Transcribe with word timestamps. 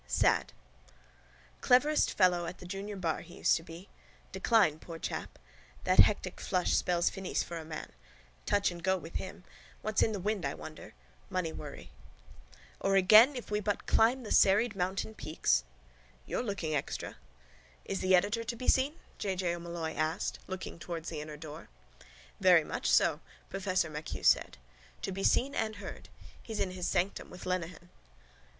SAD 0.07 0.51
Cleverest 1.61 2.09
fellow 2.17 2.47
at 2.47 2.57
the 2.57 2.65
junior 2.65 2.95
bar 2.95 3.19
he 3.21 3.37
used 3.37 3.55
to 3.57 3.61
be. 3.61 3.87
Decline, 4.31 4.79
poor 4.79 4.97
chap. 4.97 5.37
That 5.83 5.99
hectic 5.99 6.41
flush 6.41 6.73
spells 6.75 7.11
finis 7.11 7.43
for 7.43 7.59
a 7.59 7.63
man. 7.63 7.91
Touch 8.47 8.71
and 8.71 8.81
go 8.81 8.97
with 8.97 9.17
him. 9.17 9.43
What's 9.83 10.01
in 10.01 10.11
the 10.11 10.19
wind, 10.19 10.43
I 10.43 10.55
wonder. 10.55 10.95
Money 11.29 11.53
worry. 11.53 11.91
—Or 12.79 12.95
again 12.95 13.35
if 13.35 13.51
we 13.51 13.59
but 13.59 13.85
climb 13.85 14.23
the 14.23 14.31
serried 14.31 14.75
mountain 14.75 15.13
peaks. 15.13 15.63
—You're 16.25 16.41
looking 16.41 16.73
extra. 16.73 17.17
—Is 17.85 17.99
the 17.99 18.15
editor 18.15 18.43
to 18.43 18.55
be 18.55 18.67
seen? 18.67 18.95
J. 19.19 19.35
J. 19.35 19.53
O'Molloy 19.55 19.93
asked, 19.93 20.39
looking 20.47 20.79
towards 20.79 21.09
the 21.09 21.21
inner 21.21 21.37
door. 21.37 21.69
—Very 22.39 22.63
much 22.63 22.89
so, 22.89 23.19
professor 23.51 23.87
MacHugh 23.87 24.25
said. 24.25 24.57
To 25.03 25.11
be 25.11 25.23
seen 25.23 25.53
and 25.53 25.75
heard. 25.75 26.09
He's 26.41 26.59
in 26.59 26.71
his 26.71 26.87
sanctum 26.87 27.29
with 27.29 27.45
Lenehan. 27.45 27.89